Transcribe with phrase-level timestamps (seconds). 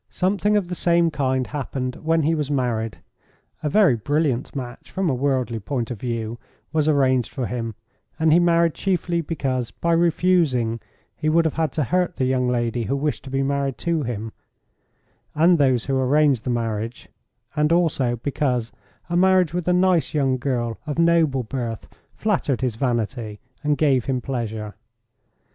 [0.09, 2.97] Something of the same kind happened when he married.
[3.61, 6.39] A very brilliant match, from a worldly point of view,
[6.73, 7.75] was arranged for him,
[8.19, 10.79] and he married chiefly because by refusing
[11.15, 14.01] he would have had to hurt the young lady who wished to be married to
[14.01, 14.33] him,
[15.35, 17.07] and those who arranged the marriage,
[17.55, 18.71] and also because
[19.07, 24.05] a marriage with a nice young girl of noble birth flattered his vanity and gave
[24.05, 24.73] him pleasure.